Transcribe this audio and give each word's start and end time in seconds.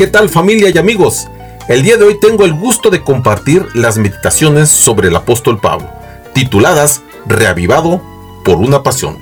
¿Qué 0.00 0.06
tal 0.06 0.30
familia 0.30 0.70
y 0.74 0.78
amigos? 0.78 1.28
El 1.68 1.82
día 1.82 1.98
de 1.98 2.04
hoy 2.04 2.18
tengo 2.18 2.46
el 2.46 2.54
gusto 2.54 2.88
de 2.88 3.02
compartir 3.02 3.66
las 3.74 3.98
meditaciones 3.98 4.70
sobre 4.70 5.08
el 5.08 5.14
apóstol 5.14 5.60
Pablo, 5.60 5.90
tituladas 6.32 7.02
Reavivado 7.26 8.00
por 8.42 8.56
una 8.56 8.82
pasión. 8.82 9.18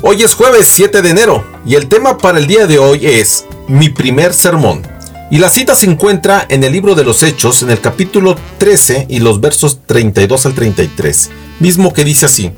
Hoy 0.00 0.22
es 0.22 0.32
jueves 0.32 0.68
7 0.68 1.02
de 1.02 1.10
enero 1.10 1.44
y 1.66 1.74
el 1.74 1.86
tema 1.88 2.16
para 2.16 2.38
el 2.38 2.46
día 2.46 2.66
de 2.66 2.78
hoy 2.78 3.04
es 3.04 3.44
Mi 3.68 3.90
primer 3.90 4.32
sermón. 4.32 4.86
Y 5.30 5.36
la 5.36 5.50
cita 5.50 5.74
se 5.74 5.84
encuentra 5.84 6.46
en 6.48 6.64
el 6.64 6.72
libro 6.72 6.94
de 6.94 7.04
los 7.04 7.22
Hechos, 7.22 7.60
en 7.60 7.68
el 7.68 7.82
capítulo 7.82 8.36
13 8.56 9.04
y 9.10 9.18
los 9.18 9.42
versos 9.42 9.80
32 9.84 10.46
al 10.46 10.54
33, 10.54 11.30
mismo 11.58 11.92
que 11.92 12.04
dice 12.04 12.24
así. 12.24 12.52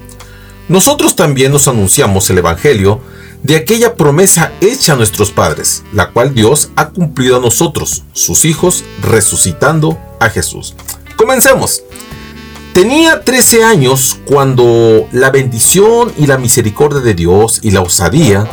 Nosotros 0.68 1.16
también 1.16 1.50
nos 1.50 1.66
anunciamos 1.66 2.30
el 2.30 2.38
Evangelio 2.38 3.00
de 3.42 3.56
aquella 3.56 3.94
promesa 3.94 4.52
hecha 4.60 4.92
a 4.92 4.96
nuestros 4.96 5.30
padres, 5.30 5.82
la 5.92 6.10
cual 6.10 6.34
Dios 6.34 6.70
ha 6.76 6.90
cumplido 6.90 7.36
a 7.36 7.40
nosotros, 7.40 8.04
sus 8.12 8.44
hijos, 8.44 8.84
resucitando 9.02 9.98
a 10.20 10.28
Jesús. 10.28 10.74
Comencemos. 11.16 11.82
Tenía 12.72 13.20
13 13.22 13.64
años 13.64 14.18
cuando 14.24 15.06
la 15.12 15.30
bendición 15.30 16.12
y 16.16 16.26
la 16.26 16.38
misericordia 16.38 17.00
de 17.00 17.12
Dios 17.12 17.60
y 17.62 17.70
la 17.70 17.82
osadía 17.82 18.48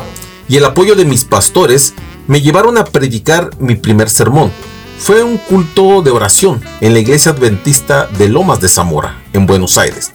y 0.46 0.56
el 0.56 0.64
apoyo 0.64 0.94
de 0.94 1.06
mis 1.06 1.24
pastores 1.24 1.94
me 2.26 2.42
llevaron 2.42 2.76
a 2.76 2.84
predicar 2.84 3.50
mi 3.58 3.76
primer 3.76 4.10
sermón. 4.10 4.52
Fue 4.98 5.22
un 5.22 5.38
culto 5.38 6.02
de 6.02 6.10
oración 6.10 6.60
en 6.82 6.92
la 6.92 6.98
iglesia 6.98 7.32
adventista 7.32 8.08
de 8.18 8.28
Lomas 8.28 8.60
de 8.60 8.68
Zamora, 8.68 9.22
en 9.32 9.46
Buenos 9.46 9.78
Aires. 9.78 10.12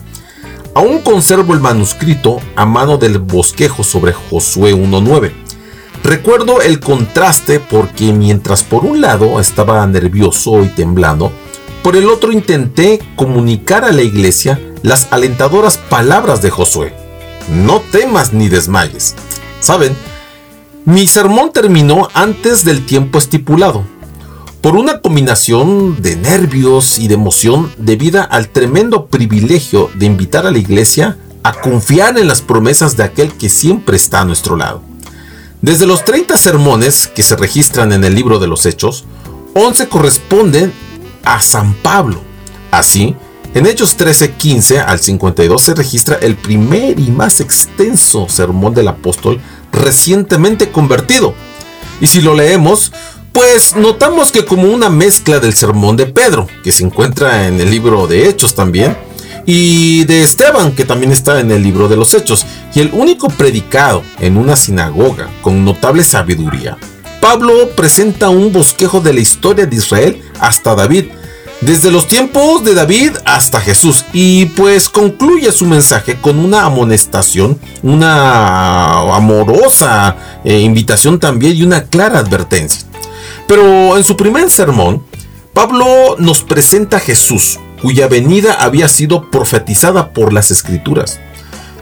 Aún 0.75 0.99
conservo 0.99 1.53
el 1.53 1.61
manuscrito 1.61 2.41
a 2.57 2.65
mano 2.65 2.97
del 2.97 3.17
bosquejo 3.19 3.81
sobre 3.81 4.11
Josué 4.11 4.75
1.9. 4.75 5.31
Recuerdo 6.03 6.59
el 6.59 6.81
contraste 6.81 7.61
porque 7.61 8.11
mientras 8.11 8.63
por 8.63 8.83
un 8.83 8.99
lado 8.99 9.39
estaba 9.39 9.87
nervioso 9.87 10.61
y 10.65 10.67
temblando, 10.67 11.31
por 11.81 11.95
el 11.95 12.09
otro 12.09 12.33
intenté 12.33 12.99
comunicar 13.15 13.85
a 13.85 13.93
la 13.93 14.01
iglesia 14.01 14.59
las 14.81 15.07
alentadoras 15.13 15.77
palabras 15.77 16.41
de 16.41 16.49
Josué. 16.49 16.93
No 17.47 17.79
temas 17.79 18.33
ni 18.33 18.49
desmayes. 18.49 19.15
Saben, 19.61 19.95
mi 20.83 21.07
sermón 21.07 21.53
terminó 21.53 22.09
antes 22.13 22.65
del 22.65 22.85
tiempo 22.85 23.17
estipulado, 23.17 23.85
por 24.65 24.77
una 24.77 24.99
combinación 24.99 26.01
de 26.01 26.15
nervios 26.15 26.97
y 26.97 27.07
de 27.07 27.13
emoción 27.13 27.71
debida 27.77 28.23
al 28.23 28.49
tremendo 28.49 29.05
privilegio 29.05 29.91
de 29.93 30.07
invitar 30.07 30.47
a 30.47 30.51
la 30.51 30.57
iglesia 30.57 31.19
a 31.43 31.53
confiar 31.53 32.17
en 32.17 32.27
las 32.27 32.41
promesas 32.41 32.97
de 32.97 33.03
aquel 33.03 33.31
que 33.31 33.47
siempre 33.47 33.95
está 33.95 34.21
a 34.21 34.25
nuestro 34.25 34.55
lado. 34.55 34.81
Desde 35.61 35.85
los 35.85 36.03
30 36.03 36.35
sermones 36.35 37.05
que 37.05 37.21
se 37.21 37.35
registran 37.35 37.93
en 37.93 38.03
el 38.03 38.15
libro 38.15 38.39
de 38.39 38.47
los 38.47 38.65
Hechos, 38.65 39.05
11 39.53 39.87
corresponden 39.87 40.73
a 41.23 41.39
San 41.41 41.75
Pablo. 41.75 42.19
Así, 42.71 43.15
en 43.53 43.67
Hechos 43.67 43.95
13:15 43.99 44.83
al 44.83 44.99
52 44.99 45.61
se 45.61 45.75
registra 45.75 46.15
el 46.15 46.37
primer 46.37 46.99
y 46.99 47.11
más 47.11 47.39
extenso 47.39 48.27
sermón 48.29 48.73
del 48.73 48.87
apóstol 48.87 49.39
recientemente 49.71 50.71
convertido. 50.71 51.35
Y 52.01 52.07
si 52.07 52.21
lo 52.21 52.33
leemos, 52.33 52.91
pues 53.35 53.75
notamos 53.75 54.31
que 54.31 54.45
como 54.45 54.69
una 54.69 54.89
mezcla 54.89 55.41
del 55.41 55.53
sermón 55.53 55.97
de 55.97 56.05
Pedro, 56.05 56.47
que 56.63 56.71
se 56.71 56.85
encuentra 56.85 57.47
en 57.47 57.59
el 57.59 57.69
libro 57.69 58.07
de 58.07 58.29
Hechos 58.29 58.55
también, 58.55 58.95
y 59.45 60.05
de 60.05 60.23
Esteban, 60.23 60.71
que 60.71 60.85
también 60.85 61.11
está 61.11 61.41
en 61.41 61.51
el 61.51 61.61
libro 61.61 61.89
de 61.89 61.97
los 61.97 62.13
Hechos, 62.13 62.45
y 62.73 62.79
el 62.79 62.91
único 62.93 63.27
predicado 63.27 64.03
en 64.19 64.37
una 64.37 64.55
sinagoga 64.55 65.27
con 65.41 65.65
notable 65.65 66.05
sabiduría. 66.05 66.77
Pablo 67.19 67.71
presenta 67.75 68.29
un 68.29 68.53
bosquejo 68.53 69.01
de 69.01 69.13
la 69.13 69.19
historia 69.19 69.65
de 69.65 69.75
Israel 69.75 70.21
hasta 70.39 70.73
David, 70.73 71.07
desde 71.59 71.91
los 71.91 72.07
tiempos 72.07 72.63
de 72.63 72.73
David 72.73 73.17
hasta 73.25 73.59
Jesús, 73.59 74.05
y 74.13 74.45
pues 74.45 74.87
concluye 74.87 75.51
su 75.51 75.65
mensaje 75.65 76.15
con 76.21 76.39
una 76.39 76.63
amonestación, 76.63 77.59
una 77.83 79.13
amorosa 79.13 80.15
eh, 80.45 80.61
invitación 80.61 81.19
también 81.19 81.57
y 81.57 81.63
una 81.63 81.83
clara 81.83 82.19
advertencia. 82.19 82.85
Pero 83.47 83.97
en 83.97 84.03
su 84.03 84.17
primer 84.17 84.49
sermón, 84.49 85.03
Pablo 85.53 86.15
nos 86.19 86.41
presenta 86.41 86.97
a 86.97 86.99
Jesús, 86.99 87.59
cuya 87.81 88.07
venida 88.07 88.53
había 88.53 88.87
sido 88.87 89.29
profetizada 89.29 90.11
por 90.11 90.33
las 90.33 90.51
escrituras. 90.51 91.19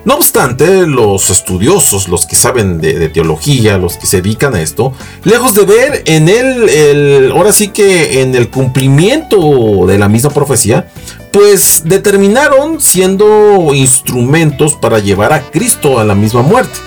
No 0.05 0.15
obstante, 0.15 0.85
los 0.85 1.29
estudiosos, 1.29 2.09
los 2.09 2.25
que 2.25 2.35
saben 2.35 2.81
de, 2.81 3.07
teología, 3.07 3.77
los 3.77 3.95
que 3.95 4.05
se 4.05 4.21
dedican 4.21 4.53
a 4.53 4.61
esto, 4.61 4.91
lejos 5.23 5.55
de 5.55 5.63
ver 5.63 6.03
en 6.05 6.27
él, 6.27 7.31
ahora 7.31 7.53
sí 7.53 7.69
que 7.69 8.21
en 8.21 8.35
el 8.35 8.49
cumplimiento 8.49 9.85
de 9.87 9.97
la 9.97 10.09
misma 10.09 10.31
profecía, 10.31 10.89
pues 11.31 11.83
determinaron 11.85 12.81
siendo 12.81 13.73
instrumentos 13.73 14.75
para 14.75 14.99
llevar 14.99 15.31
a 15.31 15.41
Cristo 15.41 15.97
a 15.97 16.03
la 16.03 16.15
misma 16.15 16.41
muerte. 16.41 16.77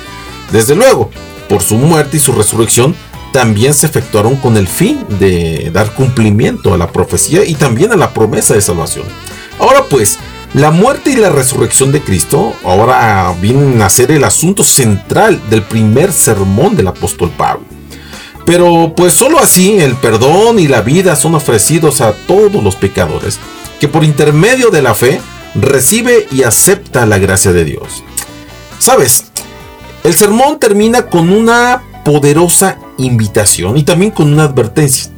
Desde 0.52 0.76
luego, 0.76 1.10
por 1.48 1.62
su 1.62 1.76
muerte 1.76 2.18
y 2.18 2.20
su 2.20 2.32
resurrección, 2.32 2.94
también 3.36 3.74
se 3.74 3.84
efectuaron 3.84 4.36
con 4.36 4.56
el 4.56 4.66
fin 4.66 5.04
de 5.18 5.70
dar 5.70 5.92
cumplimiento 5.92 6.72
a 6.72 6.78
la 6.78 6.90
profecía 6.90 7.44
y 7.44 7.54
también 7.54 7.92
a 7.92 7.96
la 7.96 8.14
promesa 8.14 8.54
de 8.54 8.62
salvación. 8.62 9.04
Ahora 9.58 9.84
pues, 9.90 10.18
la 10.54 10.70
muerte 10.70 11.10
y 11.10 11.16
la 11.16 11.28
resurrección 11.28 11.92
de 11.92 12.00
Cristo 12.00 12.54
ahora 12.64 13.34
vienen 13.38 13.82
a 13.82 13.90
ser 13.90 14.10
el 14.10 14.24
asunto 14.24 14.64
central 14.64 15.38
del 15.50 15.62
primer 15.62 16.14
sermón 16.14 16.76
del 16.76 16.86
apóstol 16.86 17.30
Pablo. 17.36 17.66
Pero 18.46 18.94
pues 18.96 19.12
solo 19.12 19.38
así 19.38 19.80
el 19.80 19.96
perdón 19.96 20.58
y 20.58 20.66
la 20.66 20.80
vida 20.80 21.14
son 21.14 21.34
ofrecidos 21.34 22.00
a 22.00 22.14
todos 22.14 22.64
los 22.64 22.74
pecadores, 22.74 23.38
que 23.78 23.86
por 23.86 24.02
intermedio 24.02 24.70
de 24.70 24.80
la 24.80 24.94
fe 24.94 25.20
recibe 25.54 26.26
y 26.32 26.42
acepta 26.42 27.04
la 27.04 27.18
gracia 27.18 27.52
de 27.52 27.66
Dios. 27.66 28.02
¿Sabes? 28.78 29.24
El 30.04 30.14
sermón 30.14 30.58
termina 30.58 31.08
con 31.08 31.28
una 31.28 31.82
poderosa 32.02 32.78
invitación 32.98 33.76
y 33.76 33.82
también 33.82 34.10
con 34.10 34.32
una 34.32 34.44
advertencia. 34.44 35.10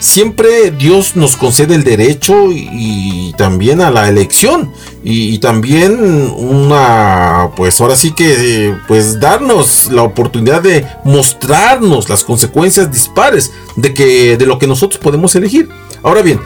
Siempre 0.00 0.70
Dios 0.70 1.14
nos 1.14 1.36
concede 1.36 1.74
el 1.74 1.84
derecho 1.84 2.50
y, 2.50 3.34
también 3.36 3.80
a 3.82 3.90
la 3.90 4.08
elección 4.08 4.72
y, 5.04 5.38
también 5.38 6.00
una, 6.36 7.50
pues 7.54 7.80
ahora 7.80 7.96
sí 7.96 8.12
que, 8.12 8.74
pues 8.88 9.20
darnos 9.20 9.90
la 9.92 10.02
oportunidad 10.02 10.62
de 10.62 10.86
mostrarnos 11.04 12.08
las 12.08 12.24
consecuencias 12.24 12.90
dispares 12.90 13.52
de 13.76 13.92
que 13.92 14.38
de 14.38 14.46
lo 14.46 14.58
que 14.58 14.66
nosotros 14.66 14.98
podemos 14.98 15.34
elegir. 15.34 15.68
Ahora 16.02 16.22
bien, 16.22 16.40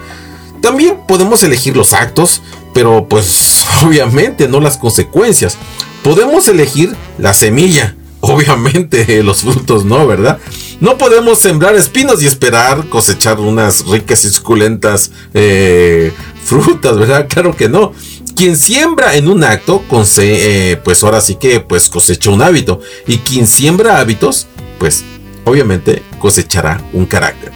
también 0.60 0.98
podemos 1.06 1.44
elegir 1.44 1.76
los 1.76 1.92
actos, 1.92 2.42
pero 2.72 3.06
pues 3.08 3.64
obviamente 3.84 4.48
no 4.48 4.60
las 4.60 4.78
consecuencias. 4.78 5.56
Podemos 6.02 6.48
elegir 6.48 6.96
la 7.18 7.34
semilla, 7.34 7.94
obviamente 8.24 9.22
los 9.22 9.42
frutos 9.42 9.84
no, 9.84 10.06
¿verdad? 10.06 10.38
No 10.80 10.98
podemos 10.98 11.38
sembrar 11.38 11.74
espinos 11.74 12.22
y 12.22 12.26
esperar 12.26 12.88
cosechar 12.88 13.40
unas 13.40 13.86
ricas 13.86 14.24
y 14.24 14.30
suculentas 14.30 15.10
eh, 15.32 16.12
frutas, 16.44 16.98
¿verdad? 16.98 17.26
Claro 17.34 17.56
que 17.56 17.68
no. 17.68 17.92
Quien 18.36 18.56
siembra 18.56 19.14
en 19.14 19.28
un 19.28 19.44
acto, 19.44 19.82
eh, 20.18 20.80
pues 20.82 21.04
ahora 21.04 21.20
sí 21.20 21.36
que 21.36 21.60
pues 21.60 21.88
cosecha 21.88 22.30
un 22.30 22.42
hábito. 22.42 22.80
Y 23.06 23.18
quien 23.18 23.46
siembra 23.46 24.00
hábitos, 24.00 24.48
pues 24.78 25.04
obviamente 25.44 26.02
cosechará 26.18 26.82
un 26.92 27.06
carácter. 27.06 27.52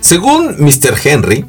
Según 0.00 0.56
Mr. 0.58 0.96
Henry, 1.02 1.46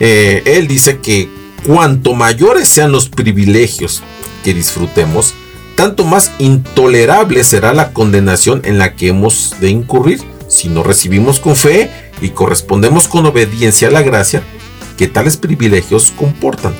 eh, 0.00 0.42
él 0.44 0.68
dice 0.68 0.98
que 0.98 1.28
cuanto 1.66 2.14
mayores 2.14 2.68
sean 2.68 2.92
los 2.92 3.08
privilegios 3.08 4.02
que 4.44 4.54
disfrutemos, 4.54 5.34
tanto 5.78 6.04
más 6.04 6.32
intolerable 6.40 7.44
será 7.44 7.72
la 7.72 7.92
condenación 7.92 8.62
en 8.64 8.78
la 8.78 8.96
que 8.96 9.06
hemos 9.06 9.54
de 9.60 9.70
incurrir 9.70 10.20
si 10.48 10.68
no 10.68 10.82
recibimos 10.82 11.38
con 11.38 11.54
fe 11.54 11.88
y 12.20 12.30
correspondemos 12.30 13.06
con 13.06 13.24
obediencia 13.26 13.86
a 13.86 13.92
la 13.92 14.02
gracia 14.02 14.42
que 14.96 15.06
tales 15.06 15.36
privilegios 15.36 16.10
comportan. 16.10 16.74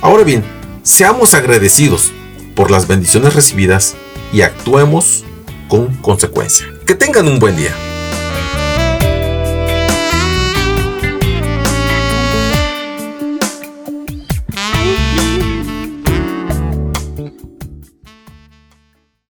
Ahora 0.00 0.24
bien, 0.24 0.42
seamos 0.82 1.34
agradecidos 1.34 2.10
por 2.56 2.72
las 2.72 2.88
bendiciones 2.88 3.34
recibidas 3.34 3.94
y 4.32 4.40
actuemos 4.40 5.22
con 5.68 5.94
consecuencia. 5.98 6.66
Que 6.88 6.96
tengan 6.96 7.28
un 7.28 7.38
buen 7.38 7.54
día. 7.54 7.72